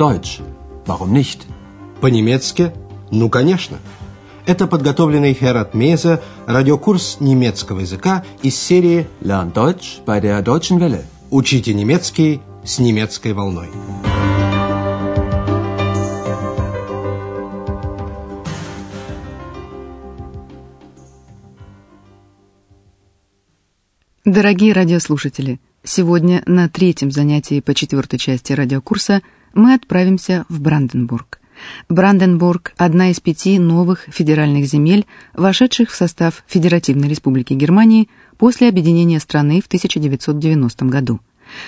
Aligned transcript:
Deutsch. 0.00 0.40
Warum 0.86 1.12
nicht? 1.12 1.40
По-немецки? 2.00 2.72
Ну, 3.10 3.28
конечно. 3.28 3.76
Это 4.46 4.66
подготовленный 4.66 5.34
Херат 5.34 5.74
Меза 5.74 6.22
радиокурс 6.46 7.18
немецкого 7.20 7.80
языка 7.80 8.24
из 8.42 8.56
серии 8.56 9.06
Lern 9.20 9.52
Deutsch 9.52 10.02
bei 10.06 10.18
der 10.22 10.42
Deutschen 10.42 10.78
Welle. 10.78 11.04
«Учите 11.30 11.74
немецкий 11.74 12.40
с 12.64 12.78
немецкой 12.78 13.34
волной». 13.34 13.68
Дорогие 24.24 24.72
радиослушатели, 24.72 25.60
сегодня 25.84 26.42
на 26.46 26.70
третьем 26.70 27.10
занятии 27.10 27.60
по 27.60 27.74
четвертой 27.74 28.18
части 28.18 28.54
радиокурса 28.54 29.20
мы 29.54 29.74
отправимся 29.74 30.44
в 30.48 30.60
Бранденбург. 30.60 31.40
Бранденбург– 31.88 32.72
одна 32.76 33.10
из 33.10 33.20
пяти 33.20 33.58
новых 33.58 34.06
федеральных 34.08 34.66
земель, 34.66 35.06
вошедших 35.34 35.90
в 35.90 35.94
состав 35.94 36.44
Федеративной 36.46 37.08
Республики 37.08 37.52
Германии 37.54 38.08
после 38.38 38.68
объединения 38.68 39.20
страны 39.20 39.60
в 39.60 39.66
1990 39.66 40.84
году. 40.86 41.20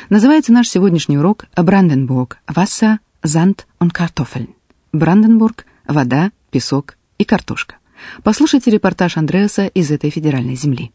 Называется 0.08 0.52
наш 0.52 0.68
сегодняшний 0.68 1.18
урок 1.18 1.46
«Бранденбург. 1.56 2.38
Wasser, 2.48 2.98
Sand 3.22 3.64
und 3.80 3.92
Kartoffeln». 3.92 4.50
Бранденбург– 4.92 5.66
вода, 5.86 6.30
песок 6.50 6.96
и 7.18 7.24
картошка. 7.24 7.76
Послушайте 8.22 8.70
репортаж 8.70 9.16
Андреаса 9.16 9.66
из 9.66 9.90
этой 9.90 10.10
федеральной 10.10 10.54
земли. 10.54 10.92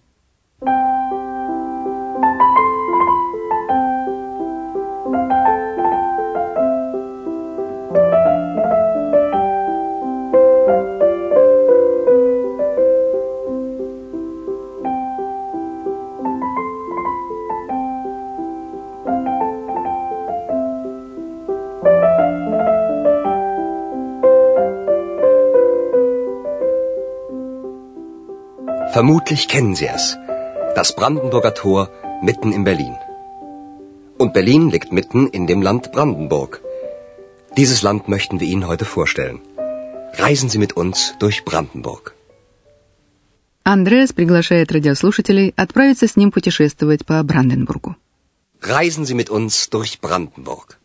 Vermutlich 28.98 29.48
kennen 29.48 29.76
Sie 29.76 29.90
es. 29.98 30.18
Das 30.74 30.96
Brandenburger 30.96 31.54
Tor 31.54 31.82
mitten 32.24 32.52
in 32.52 32.64
Berlin. 32.64 32.96
Und 34.18 34.34
Berlin 34.34 34.72
liegt 34.72 34.92
mitten 34.92 35.28
in 35.28 35.46
dem 35.46 35.62
Land 35.62 35.92
Brandenburg. 35.92 36.62
Dieses 37.58 37.84
Land 37.84 38.08
möchten 38.14 38.40
wir 38.40 38.48
Ihnen 38.48 38.66
heute 38.66 38.86
vorstellen. 38.86 39.38
Reisen 40.24 40.50
Sie 40.50 40.58
mit 40.58 40.74
uns 40.76 41.14
durch 41.20 41.46
Brandenburg. 41.46 42.16
Андреас 43.64 44.14
приглашает 44.14 44.72
радиослушателей 44.72 45.54
отправиться 45.56 46.08
с 46.08 46.16
ним 46.16 46.32
путешествовать 46.32 47.06
по 47.06 47.22
Бранденбургу. 47.22 47.96
Reisen 48.64 49.06
Sie 49.06 49.14
mit 49.14 49.30
uns 49.30 49.70
durch 49.70 50.02
Brandenburg. 50.02 50.80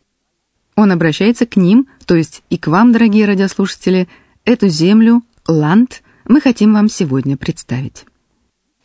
Он 0.76 0.92
обращается 0.92 1.46
к 1.46 1.56
ним, 1.56 1.88
то 2.04 2.14
есть 2.14 2.42
и 2.50 2.58
к 2.58 2.66
вам, 2.66 2.92
дорогие 2.92 3.24
радиослушатели, 3.24 4.06
эту 4.44 4.68
землю, 4.68 5.22
ланд– 5.48 6.02
мы 6.26 6.40
хотим 6.40 6.74
вам 6.74 6.88
сегодня 6.88 7.36
представить. 7.36 8.06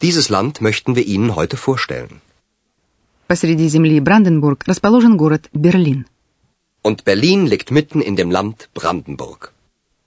Dieses 0.01 0.29
Land 0.29 0.61
möchten 0.61 0.95
wir 0.95 1.05
Ihnen 1.05 1.35
heute 1.35 1.57
vorstellen. 1.57 2.21
Посреди 3.27 3.67
земли 3.67 3.99
Бранденбург 3.99 4.63
расположен 4.65 5.17
город 5.17 5.49
Берлин. 5.53 6.05
Und 6.83 7.03
Berlin 7.03 7.45
liegt 7.47 7.71
mitten 7.71 8.01
in 8.01 8.15
dem 8.15 8.31
Land 8.31 8.69
Brandenburg. 8.73 9.51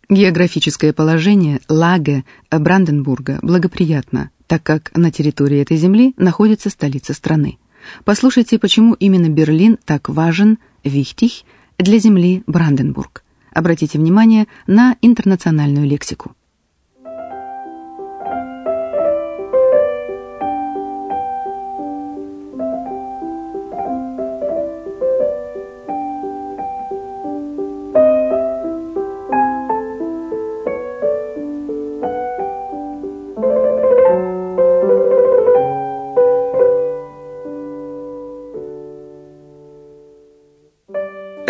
Географическое 0.09 0.93
положение 0.93 1.61
Лаге 1.69 2.25
Бранденбурга 2.51 3.39
благоприятно, 3.43 4.31
так 4.47 4.63
как 4.63 4.91
на 4.97 5.13
территории 5.13 5.61
этой 5.61 5.77
земли 5.77 6.15
находится 6.17 6.71
столица 6.71 7.15
страны. 7.15 7.59
Послушайте, 8.05 8.59
почему 8.59 8.95
именно 8.95 9.29
Берлин 9.29 9.79
так 9.85 10.09
важен, 10.09 10.59
wichtig, 10.83 11.45
для 11.79 11.99
земли 11.99 12.43
Бранденбург. 12.47 13.23
Обратите 13.53 13.99
внимание 13.99 14.47
на 14.67 14.97
интернациональную 15.03 15.87
лексику. 15.87 16.35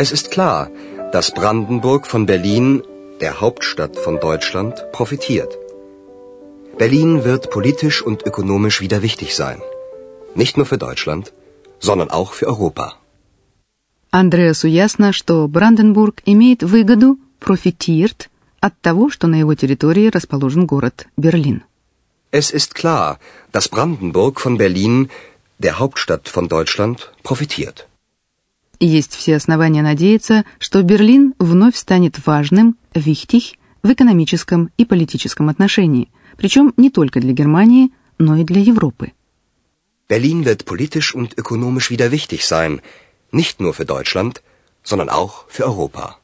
Es 0.02 0.12
ist 0.16 0.30
klar, 0.36 0.70
dass 1.14 1.34
Brandenburg 1.38 2.06
von 2.12 2.24
Berlin, 2.24 2.66
der 3.22 3.32
Hauptstadt 3.42 3.96
von 4.04 4.14
Deutschland, 4.28 4.74
profitiert. 4.92 5.58
Berlin 6.82 7.24
wird 7.24 7.50
politisch 7.56 7.98
und 8.08 8.22
ökonomisch 8.30 8.80
wieder 8.84 9.02
wichtig 9.02 9.34
sein. 9.42 9.58
Nicht 10.42 10.56
nur 10.56 10.66
für 10.70 10.78
Deutschland, 10.78 11.34
sondern 11.88 12.10
auch 12.18 12.32
für 12.38 12.46
Europa. 12.46 12.86
Andreas 14.10 14.62
ясно, 14.64 15.12
что 15.12 15.48
Brandenburg 15.48 16.22
имеет 16.24 16.62
выгоду, 16.62 17.18
profitiert, 17.38 18.30
от 18.66 18.74
того, 18.80 19.10
что 19.10 19.26
на 19.26 19.36
его 19.44 19.54
территории 19.54 20.08
расположен 20.16 20.64
город 20.64 21.06
Берлин. 21.18 21.62
Es 22.30 22.50
ist 22.52 22.74
klar, 22.74 23.18
dass 23.52 23.68
Brandenburg 23.68 24.40
von 24.40 24.56
Berlin, 24.56 25.10
der 25.58 25.78
Hauptstadt 25.78 26.26
von 26.30 26.48
Deutschland, 26.48 27.12
profitiert. 27.22 27.89
Есть 28.80 29.14
все 29.14 29.36
основания 29.36 29.82
надеяться, 29.82 30.46
что 30.58 30.82
Берлин 30.82 31.34
вновь 31.38 31.76
станет 31.76 32.26
важным, 32.26 32.76
wichtig, 32.94 33.56
в 33.82 33.92
экономическом 33.92 34.70
и 34.78 34.86
политическом 34.86 35.50
отношении, 35.50 36.10
причем 36.38 36.72
не 36.78 36.90
только 36.90 37.20
для 37.20 37.32
Германии, 37.32 37.92
но 38.18 38.36
и 38.36 38.44
для 38.44 38.60
Европы. 38.62 39.12
Berlin 40.08 40.44
wird 40.44 40.64
politisch 40.64 41.14
und 41.14 41.34
ökonomisch 41.36 41.90
wieder 41.90 42.10
wichtig 42.10 42.44
sein, 42.44 42.80
nicht 43.32 43.60
nur 43.60 43.74
für 43.74 43.84
Deutschland, 43.84 44.42
sondern 44.82 45.08
auch 45.10 45.44
für 45.48 45.66
Europa. 45.66 46.16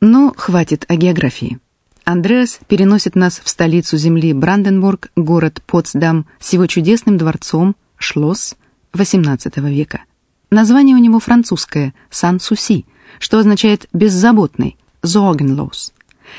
Но 0.00 0.34
хватит 0.36 0.84
о 0.88 0.96
географии. 0.96 1.58
Андреас 2.04 2.58
переносит 2.68 3.14
нас 3.14 3.40
в 3.42 3.48
столицу 3.48 3.96
земли 3.96 4.32
Бранденбург, 4.32 5.10
город 5.14 5.62
Потсдам 5.66 6.26
с 6.40 6.52
его 6.52 6.66
чудесным 6.66 7.16
дворцом, 7.16 7.76
шлосс 7.96 8.56
XVIII 8.92 9.70
века. 9.70 10.02
Название 10.50 10.96
у 10.96 10.98
него 10.98 11.20
французское 11.20 11.94
«Сан-Суси», 12.10 12.86
что 13.18 13.38
означает 13.38 13.88
«беззаботный», 13.92 14.76
«sorgenlos». 15.02 15.92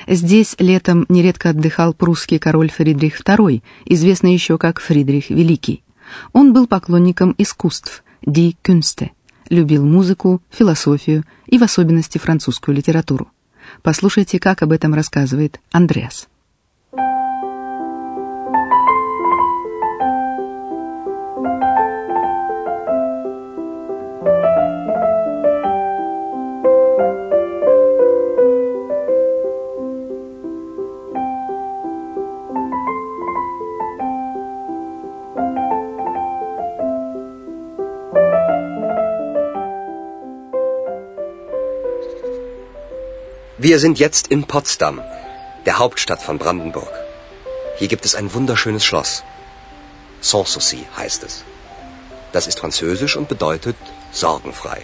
Здесь 0.07 0.55
летом 0.59 1.05
нередко 1.09 1.49
отдыхал 1.49 1.93
прусский 1.93 2.39
король 2.39 2.69
Фридрих 2.69 3.21
II, 3.21 3.61
известный 3.85 4.33
еще 4.33 4.57
как 4.57 4.79
Фридрих 4.79 5.29
Великий. 5.29 5.83
Он 6.33 6.53
был 6.53 6.67
поклонником 6.67 7.33
искусств, 7.37 8.03
ди 8.21 8.55
Кюнсте, 8.61 9.11
любил 9.49 9.85
музыку, 9.85 10.41
философию 10.49 11.23
и 11.47 11.57
в 11.57 11.63
особенности 11.63 12.17
французскую 12.17 12.75
литературу. 12.75 13.29
Послушайте, 13.81 14.39
как 14.39 14.61
об 14.61 14.71
этом 14.71 14.93
рассказывает 14.93 15.59
Андреас. 15.71 16.27
Wir 43.65 43.79
sind 43.79 43.97
jetzt 43.97 44.27
in 44.27 44.43
Potsdam, 44.43 45.01
der 45.65 45.79
Hauptstadt 45.79 46.21
von 46.21 46.37
Brandenburg. 46.37 46.93
Hier 47.79 47.87
gibt 47.87 48.05
es 48.05 48.13
ein 48.13 48.31
wunderschönes 48.31 48.85
Schloss. 48.85 49.23
Sanssouci 50.21 50.81
heißt 50.95 51.23
es. 51.23 51.43
Das 52.31 52.45
ist 52.45 52.59
französisch 52.59 53.15
und 53.15 53.27
bedeutet 53.27 53.75
sorgenfrei. 54.11 54.83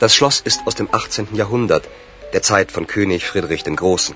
Das 0.00 0.14
Schloss 0.14 0.40
ist 0.40 0.66
aus 0.66 0.74
dem 0.74 0.88
18. 0.92 1.28
Jahrhundert, 1.32 1.88
der 2.34 2.42
Zeit 2.42 2.70
von 2.70 2.86
König 2.86 3.24
Friedrich 3.24 3.62
dem 3.62 3.76
Großen. 3.76 4.14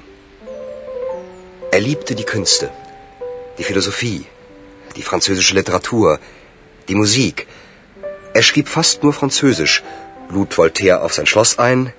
Er 1.70 1.81
liebte 1.81 2.14
die 2.14 2.31
Künste, 2.34 2.70
die 3.56 3.64
Philosophie, 3.64 4.26
die 4.96 5.06
französische 5.11 5.55
Literatur, 5.55 6.19
die 6.88 6.94
Musik. 6.94 7.46
Er 8.34 8.43
schrieb 8.43 8.69
fast 8.69 9.02
nur 9.02 9.14
Französisch 9.14 9.82
lud 10.29 10.58
Voltaire 10.58 11.00
auf 11.00 11.14
sein 11.14 11.25
Schloss 11.25 11.58
ein, 11.58 11.94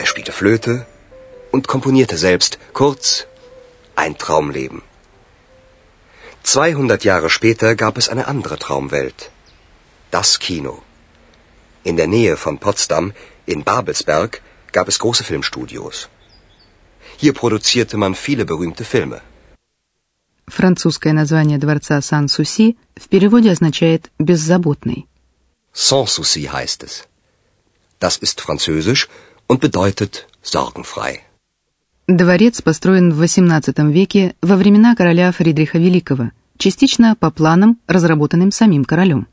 er 0.00 0.06
spielte 0.06 0.32
Flöte 0.40 0.86
und 1.54 1.68
komponierte 1.74 2.16
selbst, 2.16 2.58
kurz 2.72 3.26
ein 4.02 4.16
Traumleben. 4.24 4.80
200 6.42 7.04
Jahre 7.04 7.28
später 7.28 7.74
gab 7.82 7.98
es 7.98 8.08
eine 8.08 8.26
andere 8.32 8.56
Traumwelt. 8.58 9.30
Das 10.10 10.38
Kino. 10.38 10.74
In 11.82 11.96
der 12.00 12.08
Nähe 12.16 12.36
von 12.44 12.58
Potsdam, 12.58 13.12
in 13.46 13.62
Babelsberg, 13.70 14.40
gab 14.72 14.88
es 14.88 14.98
große 14.98 15.24
Filmstudios. 15.30 16.08
Hier 17.22 17.34
produzierte 17.34 17.96
man 17.98 18.14
viele 18.14 18.44
berühmte 18.52 18.84
Filme. 18.84 19.20
Французское 20.46 21.12
название 21.12 21.58
дворца 21.58 22.00
Сан-Суси 22.00 22.76
в 22.96 23.08
переводе 23.08 23.52
означает 23.52 24.10
«беззаботный». 24.18 25.06
Sans-Souci 25.72 26.48
heißt 26.48 26.82
es. 26.82 27.04
Das 28.00 28.16
ist 28.16 28.40
französisch 28.40 29.08
und 29.50 29.58
bedeutet 29.60 30.12
sorgenfrei. 30.42 31.12
Дворец 32.06 32.62
построен 32.62 33.12
в 33.12 33.20
XVIII 33.22 33.90
веке 33.92 34.34
во 34.42 34.56
времена 34.56 34.94
короля 34.94 35.32
Фридриха 35.32 35.78
Великого, 35.78 36.30
частично 36.56 37.16
по 37.16 37.30
планам, 37.30 37.78
разработанным 37.88 38.52
самим 38.52 38.84
королем. 38.84 39.26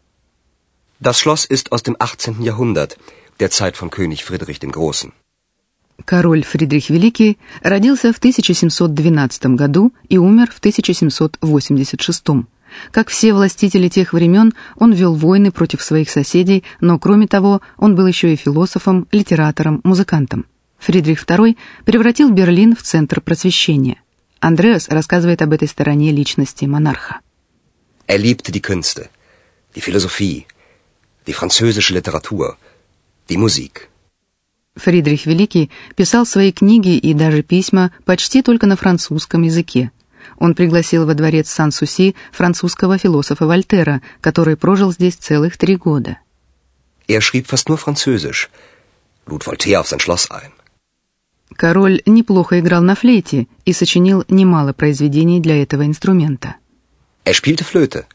Das 0.99 1.19
Schloss 1.19 1.45
ist 1.45 1.71
aus 1.71 1.83
dem 1.83 1.95
18. 1.99 2.41
Jahrhundert, 2.41 2.97
der 3.39 3.51
Zeit 3.51 3.77
von 3.77 3.91
König 3.91 4.23
Friedrich 4.23 4.59
dem 4.59 4.71
Großen. 4.71 5.13
Король 6.05 6.43
Фридрих 6.43 6.89
Великий 6.89 7.37
родился 7.61 8.11
в 8.13 8.17
1712 8.17 9.45
году 9.61 9.93
и 10.09 10.17
умер 10.17 10.51
в 10.51 10.59
1786. 10.59 12.47
Как 12.91 13.09
все 13.09 13.33
властители 13.33 13.87
тех 13.87 14.13
времен, 14.13 14.53
он 14.75 14.93
вел 14.93 15.15
войны 15.15 15.51
против 15.51 15.81
своих 15.81 16.09
соседей, 16.09 16.63
но 16.79 16.99
кроме 16.99 17.27
того, 17.27 17.61
он 17.77 17.95
был 17.95 18.07
еще 18.07 18.33
и 18.33 18.35
философом, 18.35 19.07
литератором, 19.11 19.81
музыкантом. 19.83 20.45
Фридрих 20.79 21.23
II 21.23 21.57
превратил 21.85 22.29
Берлин 22.29 22.75
в 22.75 22.83
центр 22.83 23.21
просвещения. 23.21 24.01
Андреас 24.39 24.89
рассказывает 24.89 25.41
об 25.41 25.53
этой 25.53 25.67
стороне 25.67 26.11
личности 26.11 26.65
монарха. 26.65 27.19
Er 28.07 28.17
liebte 28.19 28.51
die 28.51 28.61
Künste, 28.61 29.09
die 29.75 29.81
Philosophie, 29.81 30.45
die 31.25 31.33
französische 31.33 31.93
Literatur, 31.93 32.57
die 33.29 33.37
Musik. 33.37 33.89
Фридрих 34.77 35.25
Великий 35.25 35.71
писал 35.95 36.25
свои 36.25 36.51
книги 36.51 36.97
и 36.97 37.13
даже 37.13 37.41
письма 37.41 37.91
почти 38.05 38.41
только 38.43 38.67
на 38.67 38.77
французском 38.77 39.41
языке. 39.41 39.91
Он 40.37 40.55
пригласил 40.55 41.05
во 41.05 41.13
дворец 41.13 41.49
Сан-Суси 41.49 42.15
французского 42.31 42.97
философа 42.97 43.45
Вольтера, 43.45 44.01
который 44.21 44.57
прожил 44.57 44.91
здесь 44.91 45.15
целых 45.15 45.57
три 45.57 45.75
года. 45.75 46.17
Er 47.07 47.21
schrieb 47.21 47.47
fast 47.47 47.69
nur 47.69 47.77
Französisch, 47.77 48.49
lud 49.25 49.45
Voltaire 49.45 49.79
auf 49.79 49.87
sein 49.87 49.99
Schloss 49.99 50.29
ein. 50.29 50.51
Король 51.55 52.01
неплохо 52.05 52.59
играл 52.59 52.81
на 52.81 52.95
флейте 52.95 53.47
и 53.65 53.73
сочинил 53.73 54.25
немало 54.27 54.73
произведений 54.73 55.39
для 55.39 55.61
этого 55.61 55.85
инструмента. 55.85 56.55
Er 57.25 57.33
spielte 57.33 57.63
Flöte 57.63 58.05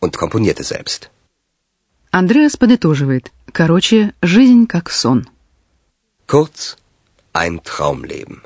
und 0.00 0.16
komponierte 0.16 0.64
selbst. 0.64 1.10
Андреас 2.10 2.56
подытоживает. 2.56 3.30
Короче, 3.52 4.14
жизнь 4.20 4.66
как 4.66 4.90
сон. 4.90 5.28
Kurz, 6.26 6.76
ein 7.32 7.60
Traumleben. 7.62 8.42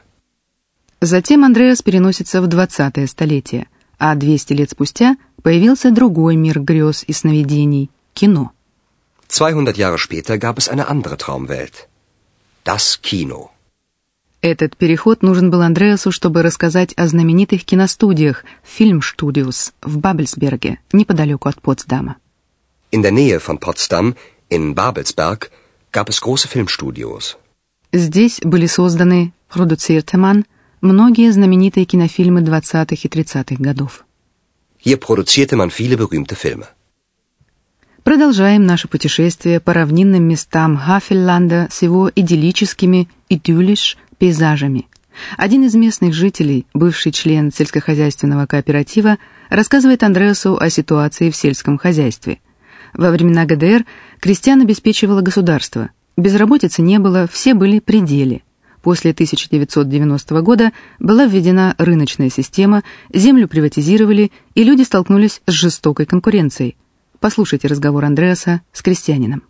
Затем 1.04 1.44
Андреас 1.44 1.82
переносится 1.82 2.40
в 2.40 2.46
20-е 2.46 3.06
столетие, 3.06 3.68
а 3.98 4.14
200 4.14 4.52
лет 4.54 4.70
спустя 4.70 5.18
появился 5.42 5.90
другой 5.90 6.34
мир 6.36 6.60
грез 6.60 7.04
и 7.06 7.12
сновидений— 7.12 7.90
кино. 8.14 8.52
200 9.28 9.76
Jahre 9.76 9.98
später 9.98 10.38
gab 10.38 10.56
es 10.56 10.66
eine 10.66 10.88
andere 10.88 11.18
Traumwelt. 11.18 11.88
Das 12.64 12.98
Kino. 13.02 13.50
Этот 14.40 14.78
переход 14.78 15.22
нужен 15.22 15.50
был 15.50 15.60
Андреасу, 15.60 16.10
чтобы 16.10 16.42
рассказать 16.42 16.94
о 16.96 17.06
знаменитых 17.06 17.66
киностудиях 17.66 18.44
«Фильмстудиус» 18.62 19.74
в 19.82 19.98
Бабельсберге, 19.98 20.78
неподалеку 20.94 21.50
от 21.50 21.60
Потсдама. 21.60 22.16
In 22.90 23.02
der 23.02 23.12
Nähe 23.12 23.40
von 23.40 23.58
Potsdam, 23.58 24.14
in 24.48 24.74
Babelsberg, 24.74 25.50
gab 25.92 26.08
es 26.08 26.22
große 26.22 26.48
Filmstudios. 26.48 27.36
Здесь 27.92 28.40
были 28.40 28.66
созданы, 28.66 29.34
man, 29.54 30.46
многие 30.84 31.32
знаменитые 31.32 31.86
кинофильмы 31.86 32.40
20-х 32.42 32.94
и 33.02 33.08
30-х 33.08 33.56
годов. 33.58 34.04
Hier 34.84 34.98
produzierte 34.98 35.56
man 35.56 35.70
viele 35.70 35.96
berühmte 35.96 36.36
Filme. 36.36 36.66
Продолжаем 38.02 38.66
наше 38.66 38.86
путешествие 38.86 39.60
по 39.60 39.72
равнинным 39.72 40.22
местам 40.24 40.76
Хафельланда 40.76 41.68
с 41.70 41.80
его 41.80 42.10
идиллическими, 42.14 43.08
идиллиш, 43.30 43.96
пейзажами. 44.18 44.86
Один 45.38 45.64
из 45.64 45.74
местных 45.74 46.12
жителей, 46.12 46.66
бывший 46.74 47.12
член 47.12 47.50
сельскохозяйственного 47.50 48.44
кооператива, 48.44 49.16
рассказывает 49.48 50.02
Андреасу 50.02 50.58
о 50.58 50.68
ситуации 50.68 51.30
в 51.30 51.36
сельском 51.36 51.78
хозяйстве. 51.78 52.40
Во 52.92 53.10
времена 53.10 53.46
ГДР 53.46 53.86
крестьян 54.20 54.60
обеспечивало 54.60 55.22
государство. 55.22 55.90
Безработицы 56.18 56.82
не 56.82 56.98
было, 56.98 57.26
все 57.26 57.54
были 57.54 57.78
при 57.78 58.00
деле. 58.00 58.42
После 58.84 59.12
1990 59.12 60.42
года 60.42 60.72
была 60.98 61.24
введена 61.24 61.74
рыночная 61.78 62.28
система, 62.28 62.84
землю 63.10 63.48
приватизировали, 63.48 64.30
и 64.54 64.62
люди 64.62 64.82
столкнулись 64.82 65.40
с 65.46 65.52
жестокой 65.52 66.04
конкуренцией. 66.04 66.76
Послушайте 67.18 67.66
разговор 67.66 68.04
Андреаса 68.04 68.60
с 68.74 68.82
крестьянином. 68.82 69.42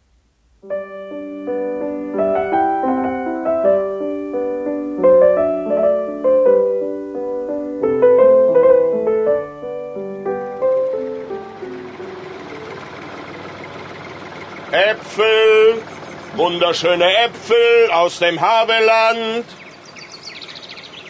Wunderschöne 16.37 17.17
Äpfel 17.27 17.91
aus 17.91 18.19
dem 18.19 18.41
Havelland. 18.41 19.47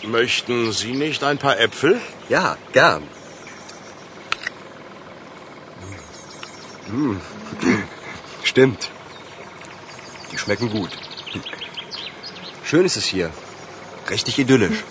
Möchten 0.03 0.73
Sie 0.73 0.93
nicht 0.93 1.25
ein 1.25 1.39
paar 1.39 1.59
Äpfel? 1.59 2.01
Ja, 2.29 2.57
gern. 2.73 3.03
Hm. 6.89 7.21
Stimmt. 8.43 8.91
Die 10.31 10.39
schmecken 10.39 10.71
gut. 10.71 10.91
Schön 12.65 12.85
ist 12.85 12.97
es 12.97 13.07
hier. 13.07 13.31
Richtig 14.11 14.39
idyllisch. 14.39 14.85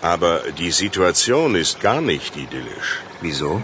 Aber 0.00 0.40
die 0.58 0.70
Situation 0.70 1.54
ist 1.54 1.80
gar 1.80 2.00
nicht 2.00 2.36
idyllisch. 2.36 3.00
Wieso? 3.20 3.62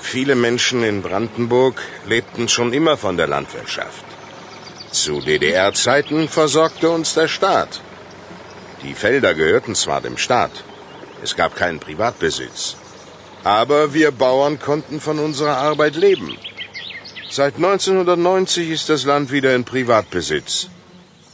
Viele 0.00 0.36
Menschen 0.36 0.84
in 0.84 1.02
Brandenburg 1.02 1.80
lebten 2.06 2.48
schon 2.48 2.72
immer 2.72 2.96
von 2.96 3.16
der 3.16 3.26
Landwirtschaft. 3.26 4.15
Zu 5.02 5.20
DDR-Zeiten 5.20 6.28
versorgte 6.28 6.88
uns 6.90 7.08
der 7.14 7.28
Staat. 7.28 7.72
Die 8.82 8.94
Felder 9.02 9.34
gehörten 9.34 9.74
zwar 9.74 10.00
dem 10.00 10.16
Staat, 10.16 10.54
es 11.22 11.32
gab 11.40 11.54
keinen 11.54 11.80
Privatbesitz, 11.86 12.76
aber 13.44 13.80
wir 13.94 14.10
Bauern 14.10 14.58
konnten 14.58 14.98
von 15.00 15.18
unserer 15.18 15.56
Arbeit 15.70 15.96
leben. 15.96 16.30
Seit 17.38 17.56
1990 17.56 18.70
ist 18.70 18.88
das 18.88 19.04
Land 19.04 19.30
wieder 19.32 19.54
in 19.54 19.64
Privatbesitz 19.64 20.68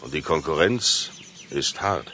und 0.03 0.13
die 0.15 0.23
Konkurrenz 0.23 1.11
ist 1.51 1.81
hart. 1.81 2.09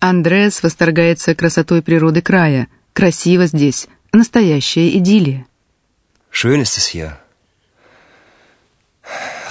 Андреас 0.00 0.62
восторгается 0.62 1.34
красотой 1.34 1.82
природы 1.82 2.20
края. 2.22 2.68
Красиво 2.94 3.46
здесь, 3.46 3.88
настоящая 4.12 4.88
идиллия. 4.98 5.46
Schön 6.30 6.60
ist 6.60 6.76
es 6.76 6.86
hier. 6.86 7.18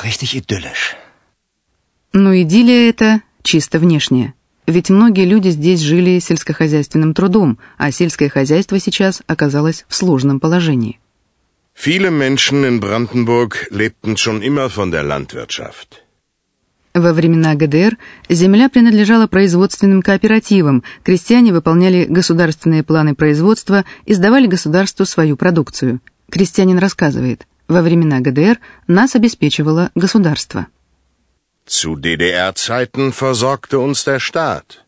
Richtig 0.04 0.36
idyllisch. 0.36 0.96
Но 2.14 2.34
идиллия 2.36 2.90
это 2.90 3.22
чисто 3.44 3.80
внешняя. 3.80 4.34
Ведь 4.68 4.90
многие 4.90 5.26
люди 5.26 5.50
здесь 5.50 5.82
жили 5.82 6.20
сельскохозяйственным 6.20 7.14
трудом, 7.14 7.60
а 7.78 7.92
сельское 7.92 8.30
хозяйство 8.30 8.80
сейчас 8.80 9.22
оказалось 9.28 9.86
в 9.88 9.96
сложном 9.96 10.40
положении. 10.40 11.00
Viele 11.76 12.10
Menschen 12.10 12.64
in 12.64 12.80
Brandenburg 12.80 13.68
lebten 13.70 14.16
schon 14.16 14.42
immer 14.42 14.70
von 14.70 14.92
der 14.92 15.04
Landwirtschaft. 15.04 16.02
Во 16.94 17.12
времена 17.12 17.56
ГДР 17.56 17.98
земля 18.30 18.70
принадлежала 18.70 19.28
производственным 19.28 20.02
кооперативам, 20.02 20.84
крестьяне 21.04 21.52
выполняли 21.52 22.06
государственные 22.06 22.84
планы 22.84 23.14
производства 23.14 23.84
и 24.06 24.14
сдавали 24.14 24.48
государству 24.48 25.06
свою 25.06 25.36
продукцию. 25.36 26.00
Крестьянин 26.32 26.80
рассказывает, 26.80 27.46
во 27.68 27.82
времена 27.82 28.20
ГДР 28.20 28.60
нас 28.88 29.16
обеспечивало 29.16 29.92
государство. 29.96 30.68
Zu 31.68 31.96
DDR-Zeiten 31.96 33.12
versorgte 33.12 33.80
uns 33.80 34.06
der 34.06 34.20
Staat. 34.20 34.82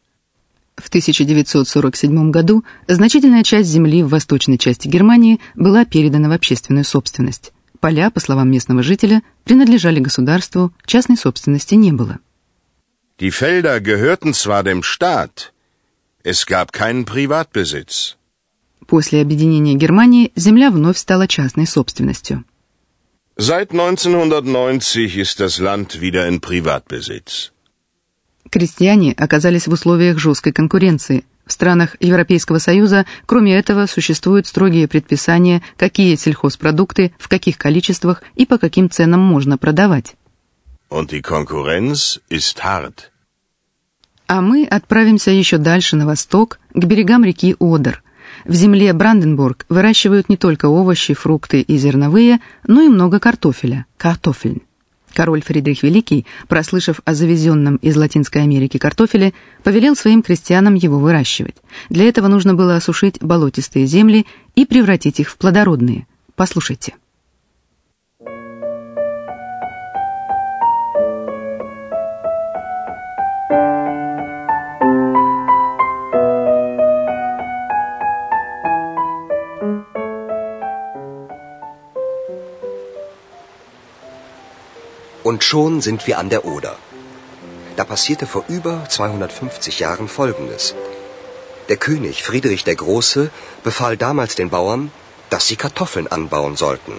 В 0.77 0.89
1947 0.89 2.29
году 2.29 2.63
значительная 2.87 3.43
часть 3.43 3.67
земли 3.67 4.03
в 4.03 4.09
восточной 4.09 4.59
части 4.59 4.87
Германии 4.87 5.39
была 5.55 5.85
передана 5.85 6.29
в 6.29 6.33
общественную 6.33 6.85
собственность. 6.85 7.51
Поля, 7.79 8.11
по 8.11 8.19
словам 8.19 8.51
местного 8.51 8.83
жителя, 8.83 9.23
принадлежали 9.43 9.99
государству, 9.99 10.71
частной 10.85 11.17
собственности 11.17 11.73
не 11.73 11.91
было. 11.91 12.19
Die 13.19 13.31
Felder 13.31 13.79
gehörten 13.81 14.33
zwar 14.33 14.63
dem 14.63 14.83
Staat, 14.83 15.51
es 16.23 16.45
gab 16.45 16.71
keinen 16.71 17.05
Privatbesitz. 17.05 18.15
После 18.85 19.21
объединения 19.21 19.73
Германии 19.73 20.31
земля 20.35 20.69
вновь 20.69 20.97
стала 20.99 21.27
частной 21.27 21.65
собственностью. 21.65 22.43
Seit 23.39 23.69
1990 23.71 25.15
ist 25.15 25.39
das 25.39 25.59
Land 25.59 26.01
wieder 26.01 26.27
in 26.27 26.41
Privatbesitz. 26.41 27.51
Крестьяне 28.49 29.13
оказались 29.13 29.67
в 29.67 29.71
условиях 29.73 30.17
жесткой 30.17 30.53
конкуренции. 30.53 31.23
В 31.45 31.51
странах 31.51 31.95
Европейского 31.99 32.57
Союза, 32.57 33.05
кроме 33.27 33.55
этого, 33.55 33.85
существуют 33.85 34.47
строгие 34.47 34.87
предписания, 34.87 35.61
какие 35.77 36.15
сельхозпродукты, 36.15 37.13
в 37.19 37.27
каких 37.27 37.59
количествах 37.59 38.23
и 38.33 38.47
по 38.47 38.57
каким 38.57 38.89
ценам 38.89 39.19
можно 39.19 39.59
продавать. 39.59 40.15
Und 40.89 41.11
die 41.11 41.21
Konkurrenz 41.21 42.19
ist 42.31 42.63
hart. 42.63 43.11
А 44.25 44.41
мы 44.41 44.65
отправимся 44.65 45.29
еще 45.29 45.59
дальше 45.59 45.95
на 45.95 46.07
восток, 46.07 46.59
к 46.73 46.83
берегам 46.83 47.23
реки 47.23 47.55
Одер. 47.59 48.01
В 48.47 48.53
земле 48.53 48.93
Бранденбург 48.93 49.65
выращивают 49.67 50.29
не 50.29 50.37
только 50.37 50.67
овощи, 50.67 51.13
фрукты 51.13 51.59
и 51.59 51.77
зерновые, 51.77 52.39
но 52.65 52.81
и 52.81 52.87
много 52.87 53.19
картофеля, 53.19 53.85
картофель. 53.97 54.63
Король 55.13 55.43
Фридрих 55.43 55.83
Великий, 55.83 56.25
прослышав 56.47 57.01
о 57.03 57.13
завезенном 57.13 57.75
из 57.77 57.97
Латинской 57.97 58.43
Америки 58.43 58.77
картофеле, 58.77 59.33
повелел 59.63 59.97
своим 59.97 60.21
крестьянам 60.21 60.75
его 60.75 60.97
выращивать. 60.97 61.55
Для 61.89 62.07
этого 62.07 62.29
нужно 62.29 62.53
было 62.53 62.77
осушить 62.77 63.17
болотистые 63.19 63.85
земли 63.85 64.25
и 64.55 64.65
превратить 64.65 65.19
их 65.19 65.29
в 65.29 65.37
плодородные. 65.37 66.07
Послушайте. 66.35 66.93
Und 85.29 85.43
schon 85.43 85.81
sind 85.81 86.07
wir 86.07 86.19
an 86.19 86.29
der 86.33 86.45
Oder. 86.45 86.73
Da 87.75 87.83
passierte 87.83 88.25
vor 88.33 88.43
über 88.57 88.75
250 88.87 89.79
Jahren 89.83 90.07
Folgendes. 90.07 90.73
Der 91.69 91.75
König 91.85 92.23
Friedrich 92.27 92.63
der 92.63 92.77
Große 92.83 93.29
befahl 93.65 93.97
damals 93.97 94.35
den 94.35 94.49
Bauern, 94.49 94.83
dass 95.29 95.47
sie 95.47 95.57
Kartoffeln 95.63 96.07
anbauen 96.07 96.55
sollten. 96.55 96.95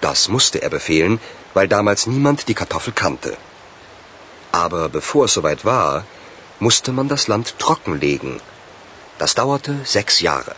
Das 0.00 0.28
musste 0.28 0.62
er 0.62 0.70
befehlen, 0.70 1.18
weil 1.52 1.66
damals 1.66 2.06
niemand 2.06 2.46
die 2.48 2.58
Kartoffel 2.60 2.92
kannte. 3.02 3.36
Aber 4.52 4.88
bevor 4.88 5.24
es 5.24 5.34
soweit 5.34 5.64
war, 5.64 6.04
musste 6.60 6.92
man 6.92 7.08
das 7.08 7.26
Land 7.26 7.58
trockenlegen. 7.58 8.40
Das 9.18 9.34
dauerte 9.34 9.74
sechs 9.96 10.20
Jahre. 10.20 10.54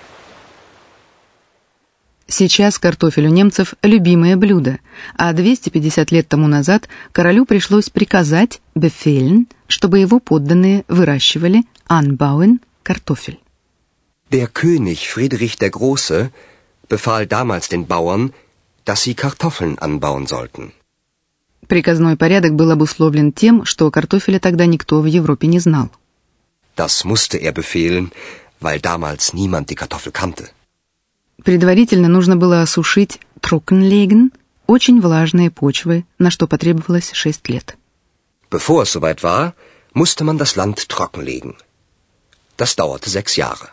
Сейчас 2.31 2.79
картофель 2.79 3.27
у 3.27 3.31
немцев– 3.31 3.73
любимое 3.83 4.37
блюдо, 4.37 4.79
а 5.17 5.33
250 5.33 6.13
лет 6.13 6.29
тому 6.29 6.47
назад 6.47 6.87
королю 7.13 7.47
пришлось 7.47 7.89
приказать 7.89 8.61
«befehlen», 8.75 9.47
чтобы 9.67 9.99
его 9.99 10.21
подданные 10.21 10.85
выращивали 10.89 11.65
«anbauen» 11.89 12.61
картофель. 12.83 13.41
Der 14.31 14.47
König 14.47 15.09
Friedrich 15.09 15.57
der 15.57 15.71
Große 15.71 16.31
befahl 16.91 17.27
damals 17.27 17.71
den 17.71 17.87
Bauern, 17.87 18.35
dass 18.85 19.05
sie 19.05 19.15
Kartoffeln 19.15 19.79
anbauen 19.79 20.27
sollten. 20.27 20.73
Приказной 21.67 22.19
порядок 22.19 22.55
был 22.55 22.71
обусловлен 22.71 23.33
тем, 23.33 23.65
что 23.65 23.91
картофеля 23.91 24.39
тогда 24.39 24.67
никто 24.67 25.01
в 25.01 25.07
Европе 25.07 25.47
не 25.47 25.61
знал. 25.61 25.91
Das 26.77 27.07
musste 27.07 27.39
er 27.39 27.53
befehlen, 27.53 28.13
weil 28.61 28.81
damals 28.81 29.33
niemand 29.33 29.71
die 29.71 29.75
Kartoffel 29.75 30.13
kannte. 30.13 30.51
Предварительно 31.45 32.09
нужно 32.09 32.37
было 32.37 32.63
осушить 32.63 33.21
трокенлеген, 33.41 34.33
очень 34.67 35.01
влажные 35.01 35.51
почвы, 35.51 36.05
на 36.19 36.31
что 36.31 36.47
потребовалось 36.47 37.13
шесть 37.13 37.49
лет. 37.49 37.77
Bevor 38.51 38.83
es 38.83 38.93
soweit 38.93 39.23
war, 39.23 39.55
musste 39.95 40.25
man 40.25 40.39
das 40.39 40.57
Land 40.57 40.89
trockenlegen. 40.89 41.57
Das 42.57 42.77
dauerte 42.77 43.09
sechs 43.09 43.37
Jahre. 43.37 43.71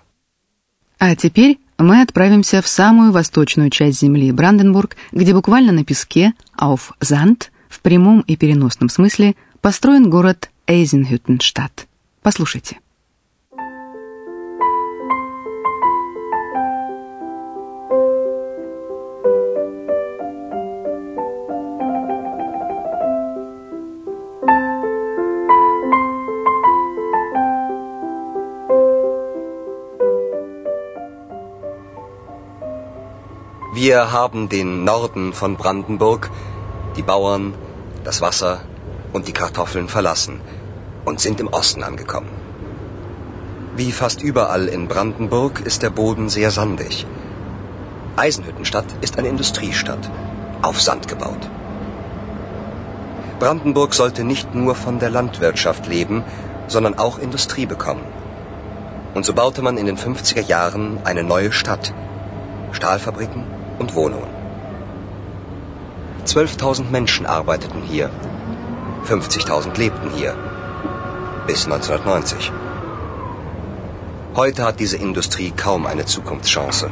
А 0.97 1.15
теперь 1.15 1.59
мы 1.77 2.01
отправимся 2.01 2.61
в 2.61 2.67
самую 2.67 3.11
восточную 3.11 3.69
часть 3.69 3.99
земли 3.99 4.31
Бранденбург, 4.31 4.95
где 5.11 5.33
буквально 5.33 5.71
на 5.73 5.83
песке, 5.83 6.33
auf 6.57 6.91
Sand, 7.01 7.49
в 7.67 7.81
прямом 7.81 8.21
и 8.21 8.37
переносном 8.37 8.89
смысле, 8.89 9.35
построен 9.61 10.09
город 10.09 10.49
Эйзенхютенштадт. 10.67 11.87
Послушайте. 12.21 12.79
Wir 33.85 34.11
haben 34.11 34.49
den 34.49 34.83
Norden 34.83 35.31
von 35.31 35.57
Brandenburg, 35.57 36.31
die 36.97 37.03
Bauern, 37.03 37.53
das 38.03 38.19
Wasser 38.19 38.61
und 39.13 39.27
die 39.27 39.31
Kartoffeln 39.31 39.89
verlassen 39.89 40.41
und 41.05 41.19
sind 41.19 41.39
im 41.39 41.49
Osten 41.49 41.83
angekommen. 41.83 42.31
Wie 43.75 43.91
fast 43.91 44.23
überall 44.23 44.67
in 44.69 44.87
Brandenburg 44.87 45.59
ist 45.59 45.83
der 45.83 45.91
Boden 45.91 46.29
sehr 46.29 46.49
sandig. 46.49 47.05
Eisenhüttenstadt 48.15 48.87
ist 49.01 49.19
eine 49.19 49.27
Industriestadt, 49.27 50.09
auf 50.63 50.81
Sand 50.81 51.07
gebaut. 51.07 51.47
Brandenburg 53.37 53.93
sollte 53.93 54.23
nicht 54.23 54.55
nur 54.55 54.73
von 54.73 54.97
der 54.97 55.11
Landwirtschaft 55.11 55.85
leben, 55.85 56.23
sondern 56.67 56.97
auch 56.97 57.19
Industrie 57.19 57.67
bekommen. 57.67 58.07
Und 59.13 59.25
so 59.25 59.33
baute 59.35 59.61
man 59.61 59.77
in 59.77 59.85
den 59.85 59.99
50er 59.99 60.41
Jahren 60.41 61.01
eine 61.03 61.23
neue 61.23 61.51
Stadt. 61.51 61.93
Stahlfabriken 62.71 63.54
und 63.79 63.95
Wohnungen. 63.95 64.29
12.000 66.25 66.89
Menschen 66.89 67.25
arbeiteten 67.25 67.81
hier, 67.83 68.09
50.000 69.05 69.77
lebten 69.77 70.09
hier 70.09 70.33
bis 71.47 71.65
1990. 71.65 72.51
Heute 74.35 74.63
hat 74.65 74.79
diese 74.79 74.97
Industrie 74.97 75.51
kaum 75.51 75.85
eine 75.85 76.05
Zukunftschance. 76.05 76.89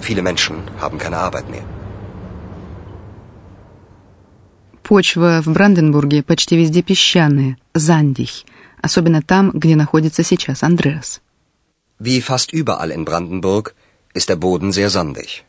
Viele 0.00 0.22
Menschen 0.22 0.56
haben 0.80 0.98
keine 0.98 1.18
Arbeit 1.18 1.50
mehr. 1.50 1.64
Почва 4.82 5.42
в 5.42 5.48
Бранденбурге 5.52 6.22
почти 6.22 6.56
везде 6.56 6.80
песчаная, 6.80 7.56
Зандих, 7.74 8.44
особенно 8.80 9.20
там, 9.20 9.50
где 9.52 9.74
находится 9.74 10.22
сейчас 10.22 10.62
Андреас. 10.62 11.20
Wie 11.98 12.20
fast 12.20 12.52
überall 12.52 12.90
in 12.90 13.04
Brandenburg 13.04 13.74
ist 14.14 14.28
der 14.28 14.36
Boden 14.36 14.70
sehr 14.70 14.90
sandig. 14.90 15.45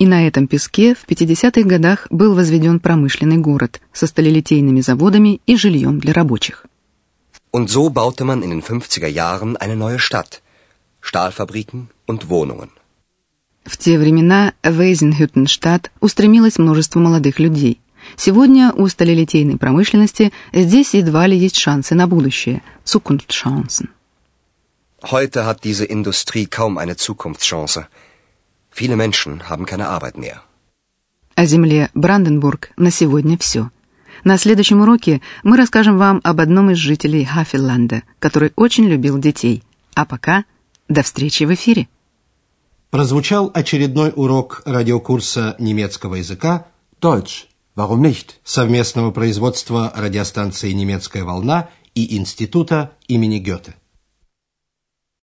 И 0.00 0.06
на 0.06 0.26
этом 0.26 0.46
песке 0.46 0.94
в 0.94 1.06
50-х 1.06 1.68
годах 1.68 2.06
был 2.08 2.34
возведен 2.34 2.80
промышленный 2.80 3.36
город 3.36 3.82
со 3.92 4.06
сталелитейными 4.06 4.80
заводами 4.80 5.42
и 5.46 5.56
жильем 5.56 6.00
для 6.00 6.14
рабочих. 6.14 6.64
Und 7.52 7.68
so 7.68 7.90
baute 7.90 8.24
man 8.24 8.42
in 8.42 8.48
den 8.48 8.62
50er 8.62 9.08
Jahren 9.08 9.58
eine 9.58 9.76
neue 9.76 9.98
Stadt. 9.98 10.40
Stahlfabriken 11.02 11.90
und 12.06 12.30
Wohnungen. 12.30 12.70
В 13.64 13.76
те 13.76 13.98
времена 13.98 14.54
в 14.62 14.80
Эйзенхютенштадт 14.80 15.90
устремилось 16.00 16.58
множество 16.58 16.98
молодых 16.98 17.38
людей. 17.38 17.78
Сегодня 18.16 18.72
у 18.72 18.88
сталелитейной 18.88 19.58
промышленности 19.58 20.32
здесь 20.54 20.94
едва 20.94 21.26
ли 21.26 21.36
есть 21.36 21.58
шансы 21.58 21.94
на 21.94 22.06
будущее. 22.06 22.62
Zukunftschancen. 22.84 23.90
Heute 25.02 25.44
hat 25.44 25.62
diese 25.64 25.84
Industrie 25.84 26.46
kaum 26.46 26.78
eine 26.78 26.96
Zukunftschance. 26.96 27.86
Viele 28.70 28.96
Menschen 28.96 29.48
haben 29.48 29.66
keine 29.66 29.88
Arbeit 29.88 30.16
mehr. 30.16 30.42
О 31.34 31.44
земле 31.46 31.90
Бранденбург 31.94 32.70
на 32.76 32.90
сегодня 32.90 33.38
все. 33.38 33.70
На 34.24 34.36
следующем 34.36 34.82
уроке 34.82 35.22
мы 35.42 35.56
расскажем 35.56 35.96
вам 35.96 36.20
об 36.22 36.40
одном 36.40 36.70
из 36.70 36.76
жителей 36.76 37.24
Хафелланда, 37.24 38.02
который 38.18 38.52
очень 38.56 38.84
любил 38.84 39.18
детей. 39.18 39.62
А 39.94 40.04
пока 40.04 40.44
до 40.88 41.02
встречи 41.02 41.44
в 41.44 41.54
эфире. 41.54 41.88
Прозвучал 42.90 43.50
очередной 43.54 44.12
урок 44.14 44.62
радиокурса 44.66 45.56
немецкого 45.58 46.16
языка 46.16 46.66
Deutsch. 47.00 47.46
Warum 47.76 48.02
nicht? 48.02 48.34
совместного 48.44 49.10
производства 49.12 49.92
радиостанции 49.94 50.72
«Немецкая 50.72 51.22
волна» 51.22 51.70
и 51.94 52.16
Института 52.16 52.92
имени 53.08 53.38
Гёте. 53.38 53.74